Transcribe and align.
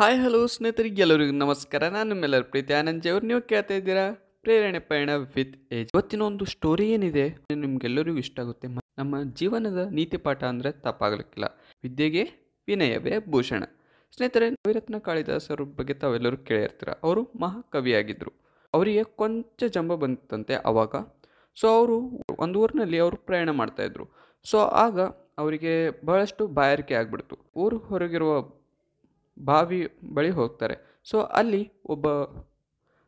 Hi, 0.00 0.18
hello 0.24 0.38
ಸ್ನೇಹಿತರಿಗೆ 0.52 1.00
ಎಲ್ಲರಿಗೂ 1.04 1.32
ನಮಸ್ಕಾರ. 1.32 1.82
ನಾನು 1.94 2.08
ನಿಮ್ಮೆಲ್ಲರ 2.12 2.44
ಪ್ರೀತಿ 2.52 2.72
ಆನಂದ್ 2.76 3.06
ಅವ್ರು. 3.12 3.24
ನೀವು 3.30 3.40
ಕೇಳ್ತಾ 3.50 3.74
ಇದ್ದೀರಾ 3.78 4.04
ಪ್ರೇರಣೆ 4.44 4.78
ಪಯಣ 4.90 5.10
ವಿತ್ 5.34 5.56
ಏಜ್. 5.78 5.88
ಇವತ್ತಿನ 5.94 6.22
ಒಂದು 6.28 6.44
ಸ್ಟೋರಿ 6.52 6.86
ಏನಿದೆ 6.94 7.24
ನಿಮ್ಗೆಲ್ಲರಿಗೂ 7.64 8.18
ಇಷ್ಟ 8.22 8.36
ಆಗುತ್ತೆ. 8.42 8.68
ನಮ್ಮ 9.00 9.20
ಜೀವನದ 9.40 9.82
ನೀತಿ 9.98 10.18
ಪಾಠ 10.26 10.40
ಅಂದರೆ 10.52 10.70
ತಪ್ಪಾಗಲಿಕ್ಕಿಲ್ಲ. 10.86 11.48
ವಿದ್ಯೆಗೆ 11.84 12.22
ವಿನಯವೇ 12.68 13.18
ಭೂಷಣ. 13.32 13.62
ಸ್ನೇಹಿತರೆ 14.16 14.46
ನವಿರತ್ನ 14.50 15.00
ಕಾಳಿದಾಸರ 15.08 15.66
ಬಗ್ಗೆ 15.80 15.96
ತಾವೆಲ್ಲರೂ 16.04 16.38
ಕೇಳಿರ್ತೀರ. 16.50 16.92
ಅವರು 17.06 17.24
ಮಹಾಕವಿಯಾಗಿದ್ದರು 17.44 18.32
ಅವರಿಗೆ 18.74 19.02
ಕೊಂಚ 19.22 19.70
ಜಂಬ 19.76 19.94
ಬಂತಂತೆ 20.04 20.56
ಆವಾಗ 20.70 20.94
ಸೊ 21.56 21.68
ಅವರು 21.80 21.98
ಒಂದು 22.46 22.58
ಊರಿನಲ್ಲಿ 22.62 23.00
ಅವರು 23.06 23.18
ಪ್ರಯಾಣ 23.28 23.50
ಮಾಡ್ತಾಯಿದ್ರು 23.60 24.06
ಸೊ 24.46 24.60
ಆಗ 24.84 24.98
ಅವರಿಗೆ 25.42 25.74
ಬಹಳಷ್ಟು 26.06 26.46
ಬಾಯಾರಿಕೆ 26.60 26.94
ಆಗಿಬಿಡ್ತು. 26.94 27.38
ಊರು 27.56 27.78
ಹೊರಗಿರುವ 27.90 28.32
ಬಾವಿ 29.48 29.80
ಬಳಿ 30.16 30.30
ಹೋಗ್ತಾರೆ. 30.38 30.76
ಸೊ 31.10 31.18
ಅಲ್ಲಿ 31.40 31.62
ಒಬ್ಬ 31.94 32.06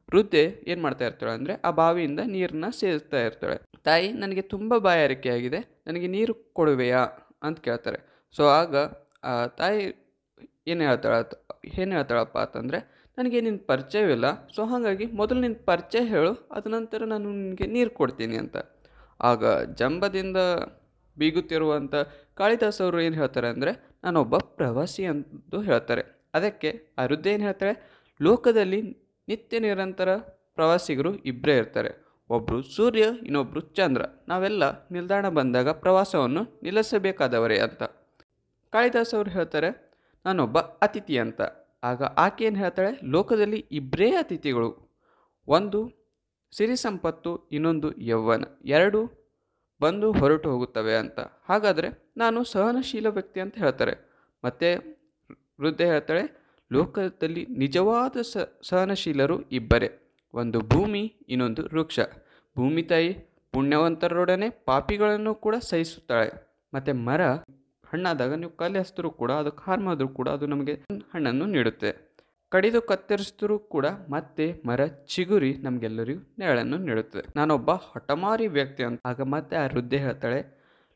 ವೃದ್ಧೆ 0.08 0.44
ಏನು 0.70 0.80
ಮಾಡ್ತಾ 0.82 1.04
ಇರ್ತಾಳೆ 1.08 1.32
ಅಂದರೆ, 1.38 1.54
ಆ 1.66 1.70
ಬಾವಿಯಿಂದ 1.70 2.20
ನೀರನ್ನ 2.32 2.66
ಸೇರಿಸ್ತಾ 2.80 3.20
ಇರ್ತಾಳೆ. 3.26 3.56
ತಾಯಿ, 3.88 4.08
ನನಗೆ 4.22 4.42
ತುಂಬ 4.54 4.78
ಬಾಯಾರಿಕೆ 4.78 5.30
ಆಗಿದೆ. 5.36 5.60
ನನಗೆ 5.86 6.06
ನೀರು 6.06 6.34
ಕೊಡುವೆಯಾ? 6.58 7.02
ಅಂತ 7.46 7.58
ಕೇಳ್ತಾರೆ. 7.68 7.98
ಸೊ 8.36 8.42
ಆಗ 8.60 8.74
ತಾಯಿ 9.60 9.80
ಏನು 10.72 10.82
ಹೇಳ್ತಾಳ, 10.88 11.14
ಏನು 11.80 11.92
ಹೇಳ್ತಾಳಪ್ಪ 11.96 12.38
ಅಂತಂದರೆ, 12.38 12.78
ನನಗೆ 13.18 13.38
ನಿನ್ನ 13.40 13.60
ಪರಿಚಯವಿಲ್ಲ 13.66 14.26
ಸೊ 14.56 14.62
ಹಾಗಾಗಿ 14.64 15.06
ಮೊದಲು 15.20 15.40
ನಿನ್ನ 15.40 15.58
ಪರಿಚಯ 15.64 16.02
ಹೇಳು. 16.12 16.32
ಅದ 16.52 16.66
ನಂತರ 16.76 17.04
ನಾನು 17.04 17.26
ನಿನಗೆ 17.40 17.66
ನೀರು 17.76 17.90
ಕೊಡ್ತೀನಿ 18.00 18.36
ಅಂತ. 18.36 18.56
ಆಗ 19.20 19.44
ಜಂಬದಿಂದ 19.80 20.38
ಬೀಗುತ್ತಿರುವಂಥ 21.16 21.94
ಕಾಳಿದಾಸ್ 22.40 22.80
ಅವರು 22.84 22.98
ಏನು 23.06 23.14
ಹೇಳ್ತಾರೆ 23.14 23.48
ಅಂದರೆ, 23.54 23.72
ನಾನೊಬ್ಬ 24.04 24.36
ಪ್ರವಾಸಿ 24.58 25.04
ಅಂತ 25.12 25.60
ಹೇಳ್ತಾರೆ. 25.70 26.04
ಅದಕ್ಕೆ 26.34 26.70
ಆ 26.98 27.04
ವೃದ್ಧ 27.04 27.26
ಏನು 27.26 27.42
ಹೇಳ್ತಾರೆ 27.42 27.72
ಲೋಕದಲ್ಲಿ 28.22 28.80
ನಿತ್ಯ 29.28 29.58
ನಿರಂತರ 29.58 30.16
ಪ್ರವಾಸಿಗರು 30.54 31.14
ಇಬ್ಬರೇ 31.14 31.56
ಇರ್ತಾರೆ. 31.56 31.90
ಒಬ್ಬರು 32.30 32.62
ಸೂರ್ಯ 32.62 33.00
ಇನ್ನೊಬ್ಬರು 33.00 33.60
ಚಂದ್ರ. 33.60 34.02
ನಾವೆಲ್ಲ 34.28 34.88
ನಿಲ್ದಾಣ 34.88 35.28
ಬಂದಾಗ 35.28 35.68
ಪ್ರವಾಸವನ್ನು 35.68 36.42
ನಿಲ್ಲಿಸಬೇಕಾದವರೇ 36.62 37.58
ಅಂತ. 37.58 37.82
ಕಾಳಿದಾಸ್ 38.72 39.14
ಅವರು 39.14 39.30
ಹೇಳ್ತಾರೆ, 39.30 39.92
ನಾನೊಬ್ಬ 40.24 40.58
ಅತಿಥಿ 40.58 41.18
ಅಂತ. 41.18 41.40
ಆಗ 41.82 42.02
ಆಕೆ 42.02 42.44
ಏನು 42.44 42.56
ಹೇಳ್ತಾಳೆ? 42.56 43.00
ಲೋಕದಲ್ಲಿ 43.04 43.56
ಇಬ್ಬರೇ 43.72 44.10
ಅತಿಥಿಗಳು. 44.10 44.70
ಒಂದು 45.48 45.80
ಸಿರಿ 46.52 46.76
ಸಂಪತ್ತು, 46.76 47.48
ಇನ್ನೊಂದು 47.48 48.00
ಯೌವನ 48.00 48.44
ಎರಡು 48.64 49.00
ಬಂದು 49.80 50.12
ಹೊರಟು 50.12 50.50
ಹೋಗುತ್ತವೆ 50.50 50.96
ಅಂತ. 50.96 51.20
ಹಾಗಾದರೆ 51.48 52.12
ನಾನು 52.16 52.44
ಸಹನಶೀಲ 52.44 53.06
ವ್ಯಕ್ತಿ 53.06 53.40
ಅಂತ 53.40 53.58
ಹೇಳ್ತಾರೆ. 53.58 53.94
ಮತ್ತು 54.44 55.01
ವೃದ್ಧೆ 55.62 55.86
ಹೇಳ್ತಾಳೆ, 55.86 56.24
ಲೋಕದಲ್ಲಿ 56.72 57.46
ನಿಜವಾದ 57.46 58.20
ಸ, 58.20 58.36
ಸಹನಶೀಲರು 58.62 59.42
ಇಬ್ಬರೇ. 59.42 59.90
ಒಂದು 60.34 60.60
ಭೂಮಿ, 60.60 61.02
ಇನ್ನೊಂದು 61.28 61.62
ವೃಕ್ಷ. 61.62 62.00
ಭೂಮಿ 62.56 62.82
ತಾಯಿ 62.82 63.10
ಪುಣ್ಯವಂತರೊಡನೆ 63.52 64.50
ಪಾಪಿಗಳನ್ನು 64.50 65.34
ಕೂಡ 65.34 65.54
ಸಹಿಸುತ್ತಾಳೆ. 65.60 66.30
ಮತ್ತು 66.74 66.94
ಮರ, 66.94 67.20
ಹಣ್ಣಾದಾಗ 67.92 68.34
ನೀವು 68.34 68.56
ಕಲೆ 68.56 68.78
ಹಸಿದ್ರು 68.78 69.10
ಕೂಡ, 69.10 69.30
ಅದು 69.32 69.50
ಹಾರ್ಮಾದ್ರೂ 69.50 70.08
ಕೂಡ, 70.08 70.28
ಅದು 70.28 70.46
ನಮಗೆ 70.46 70.74
ಹಣ್ಣನ್ನು 71.14 71.46
ನೀಡುತ್ತೆ. 71.46 72.12
ಕಡಿದು 72.48 72.82
ಕತ್ತರಿಸಿದ್ರೂ 72.82 73.58
ಕೂಡ 73.58 73.86
ಮತ್ತೆ 73.86 74.62
ಮರ, 74.66 74.86
ಚಿಗುರಿ 74.86 75.54
ನಮಗೆಲ್ಲರಿಗೂ 75.54 76.34
ನೆರಳನ್ನು 76.38 76.78
ನೀಡುತ್ತದೆ 76.78 77.32
ನಾನೊಬ್ಬ 77.36 77.70
ಹಠಮಾರಿ 77.70 78.46
ವ್ಯಕ್ತಿ 78.46 78.82
ಅಂತ. 78.84 79.00
ಆಗ 79.06 79.20
ಮತ್ತೆ 79.20 79.56
ಆ 79.56 79.66
ವೃದ್ಧೆ 79.66 79.98
ಹೇಳ್ತಾಳೆ, 79.98 80.40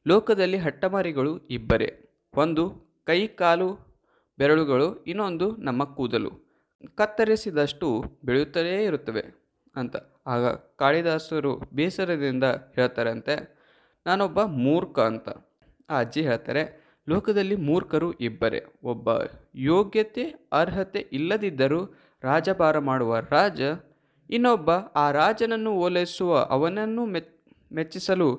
ಲೋಕದಲ್ಲಿ 0.06 0.56
ಹಠಮಾರಿಗಳು 0.56 1.38
ಇಬ್ಬರೇ. 1.38 1.90
ಒಂದು 2.34 2.64
ಕೈ, 3.06 3.26
ಕಾಲು 3.26 3.85
ಬೆರಳುಗಳು 4.38 5.04
ಇನ್ನೊಂದು 5.04 5.56
ನಮ್ಮ 5.56 5.84
ಕೂದಲು. 5.84 6.30
ಕತ್ತರಿಸಿದಷ್ಟು 6.94 8.04
ಬೆಳೆಯುತ್ತಲೇ 8.24 8.84
ಇರುತ್ತವೆ 8.84 9.22
ಅಂತ. 9.76 9.96
ಆಗ 10.26 10.44
ಕಾಳಿದಾಸರು 10.78 11.60
ಬೇಸರದಿಂದ 11.72 12.44
ಹೇಳ್ತಾರಂತೆ, 12.44 13.56
ನಾನೊಬ್ಬ 14.06 14.42
ಮೂರ್ಖ 14.42 14.98
ಅಂತ. 14.98 15.28
ಆ 15.90 15.98
ಅಜ್ಜಿ 15.98 16.22
ಹೇಳ್ತಾರೆ, 16.22 16.86
ಲೋಕದಲ್ಲಿ 17.08 17.56
ಮೂರ್ಖರು 17.56 18.12
ಇಬ್ಬರೇ. 18.12 18.64
ಒಬ್ಬ 18.82 19.08
ಯೋಗ್ಯತೆ, 19.54 20.48
ಅರ್ಹತೆ 20.52 20.98
ಇಲ್ಲದಿದ್ದರೂ 21.12 21.84
ರಾಜಭಾರ 22.22 22.78
ಮಾಡುವ 22.78 23.18
ರಾಜ, 23.18 23.60
ಇನ್ನೊಬ್ಬ 24.30 24.70
ಆ 24.70 25.10
ರಾಜನನ್ನು 25.10 25.72
ಓಲೈಸುವ 25.72 26.38
ಅವನನ್ನು 26.38 27.06
ಮೆಚ್, 27.06 27.72
ಮೆಚ್ಚಿಸಲು 27.72 28.36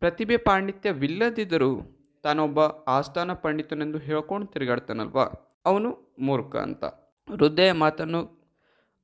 ಪ್ರತಿಭೆ 0.00 0.36
ಪಾಂಡಿತ್ಯವಿಲ್ಲದಿದ್ದರೂ 0.36 1.99
ತಾನೊಬ್ಬ 2.22 2.60
ಆಸ್ಥಾನ 2.88 3.32
ಪಂಡಿತನೆಂದು 3.32 3.98
ಹೇಳ್ಕೊಂಡು 3.98 4.46
ತಿರುಗಾಡ್ತಾನಲ್ವ? 4.46 5.18
ಅವನು 5.64 6.16
ಮೂರ್ಖ 6.18 6.56
ಅಂತ. 6.56 6.84
ವೃದ್ಧೆಯ 7.30 7.72
ಮಾತನ್ನು, 7.72 8.40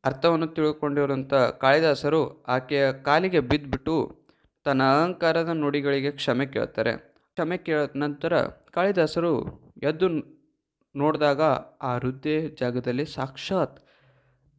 ಅರ್ಥವನ್ನು 0.04 0.46
ತಿಳ್ಕೊಂಡಿರುವಂಥ 0.46 1.34
ಕಾಳಿದಾಸರು 1.34 2.42
ಆಕೆಯ 2.42 2.92
ಕಾಲಿಗೆ 2.92 3.40
ಬಿದ್ದುಬಿಟ್ಟು 3.40 4.26
ತನ್ನ 4.64 4.82
ಅಹಂಕಾರದ 4.82 5.48
ನುಡಿಗಳಿಗೆ 5.48 6.10
ಕ್ಷಮೆ 6.10 6.46
ಕೇಳ್ತಾರೆ. 6.46 6.96
ಕ್ಷಮೆ 6.96 7.56
ಕೇಳಿದ 7.58 7.90
ನಂತರ 7.96 8.46
ಕಾಳಿದಾಸರು 8.46 9.60
ಎದ್ದು 9.82 10.08
ನೋಡಿದಾಗ 10.96 11.42
ಆ 11.82 11.96
ವೃದ್ಧೆ 11.96 12.48
ಜಾಗದಲ್ಲಿ 12.48 13.06
ಸಾಕ್ಷಾತ್ 13.06 13.86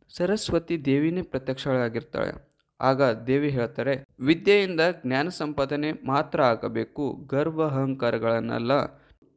ಸರಸ್ವತಿ 0.09 0.85
ದೇವಿನೇ 0.85 1.21
ಪ್ರತ್ಯಕ್ಷಳಾಗಿರ್ತಾಳೆ. 1.21 2.46
ಆಗ 2.79 3.01
ದೇವಿ 3.27 3.49
ಹೇಳ್ತಾರೆ, 3.49 3.93
ವಿದ್ಯೆಯಿಂದ 4.19 4.81
ಜ್ಞಾನ 5.03 5.27
ಸಂಪಾದನೆ 5.29 5.89
ಮಾತ್ರ 6.05 6.43
ಆಗಬೇಕು, 6.43 7.05
ಗರ್ವ 7.27 7.65
ಅಹಂಕಾರಗಳನ್ನೆಲ್ಲ 7.65 8.73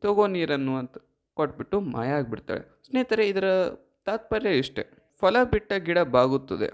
ತಗೋ 0.03 0.27
ನೀರನ್ನು 0.27 0.75
ಅಂತ 0.77 0.99
ಕೊಟ್ಬಿಟ್ಟು 1.37 1.81
ಮಾಯ 1.81 2.11
ಆಗಿಬಿಡ್ತಾಳೆ. 2.11 2.63
ಸ್ನೇಹಿತರೆ, 2.87 3.25
ಇದರ 3.29 3.49
ತಾತ್ಪರ್ಯ 4.07 4.53
ಇಷ್ಟೇ. 4.59 4.85
ಫಲ 5.23 5.37
ಬಿಟ್ಟ 5.45 5.73
ಗಿಡ 5.79 5.99
ಬಾಗುತ್ತದೆ, 5.99 6.69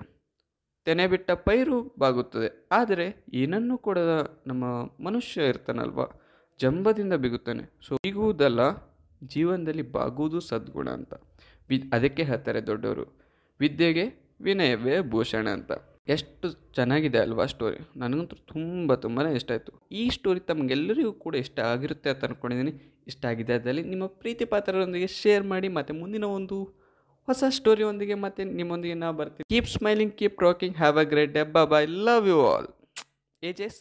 ತೆನೆ 0.87 1.07
ಬಿಟ್ಟ 1.07 1.31
ಪೈರು 1.47 1.79
ಬಾಗುತ್ತದೆ, 1.99 2.49
ಆದರೆ 2.73 3.07
ಏನನ್ನು 3.35 3.77
ಕೂಡ 3.79 3.99
ನಮ್ಮ 4.47 4.65
ಮನುಷ್ಯ 5.05 5.49
ಇರ್ತಾನಲ್ವ? 5.49 6.05
ಜಂಬದಿಂದ 6.61 7.15
ಬಿಗುತ್ತಾನೆ. 7.15 7.65
ಸೊ 7.87 7.95
ಬಿಗುವುದಲ್ಲ, 8.05 8.61
ಜೀವನದಲ್ಲಿ 9.25 9.85
ಬಾಗುವುದು 9.93 10.41
ಸದ್ಗುಣ 10.41 10.89
ಅಂತ. 10.91 11.15
ವಿ, 11.69 11.77
ಅದಕ್ಕೆ 11.93 12.23
ಹೇಳ್ತಾರೆ 12.23 12.61
ದೊಡ್ಡವರು, 12.67 13.07
ವಿದ್ಯೆಗೆ 13.61 14.07
ವಿನಯವೇ 14.41 14.97
ಭೂಷಣ 15.11 15.47
ಅಂತ. 15.49 15.73
ಎಷ್ಟು 16.15 16.47
ಚೆನ್ನಾಗಿದೆ 16.77 17.19
ಅಲ್ವಾ 17.25 17.45
ಸ್ಟೋರಿ 17.53 17.79
ನನಗಂತೂ 18.03 18.37
ತುಂಬ 18.53 18.95
ತುಂಬಾ 19.05 19.23
ಇಷ್ಟ 19.39 19.51
ಆಯಿತು. 19.55 19.73
ಈ 20.01 20.03
ಸ್ಟೋರಿ 20.17 20.41
ತಮಗೆಲ್ಲರಿಗೂ 20.51 21.13
ಕೂಡ 21.25 21.35
ಇಷ್ಟ 21.45 21.59
ಆಗಿರುತ್ತೆ 21.73 22.09
ಅಂತ 22.13 22.23
ಅಂದ್ಕೊಂಡಿದ್ದೀನಿ 22.29 22.73
ಇಷ್ಟ 23.11 23.23
ಆಗಿದೆ 23.31 23.55
ಅದರಲ್ಲಿ 23.59 23.85
ನಿಮ್ಮ 23.93 24.07
ಪ್ರೀತಿ 24.23 24.45
ಪಾತ್ರರೊಂದಿಗೆ 24.53 25.09
ಶೇರ್ 25.21 25.45
ಮಾಡಿ, 25.53 25.69
ಮತ್ತು 25.79 25.95
ಮುಂದಿನ 26.03 26.29
ಒಂದು 26.39 26.59
ಹೊಸ 27.29 27.45
ಸ್ಟೋರಿಯೊಂದಿಗೆ 27.59 28.17
ಮತ್ತೆ 28.25 28.43
ನಿಮ್ಮೊಂದಿಗೆ 28.59 28.97
ನಾವು 29.03 29.15
ಬರ್ತೀವಿ 29.21 29.47
keep 29.53 29.71
smiling 29.77 30.15
keep 30.21 30.43
rocking 30.49 30.77
have 30.83 30.99
a 31.03 31.07
great 31.13 31.33
day 31.39 31.45
bye 31.73 31.89
love 32.09 32.29
you 32.33 32.39
all 32.53 32.69
age 33.43 33.63
S 33.69 33.79